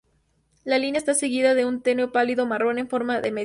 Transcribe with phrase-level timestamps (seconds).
[0.63, 3.39] La línea está seguida de un tenue pálido marrón en forma de media luna.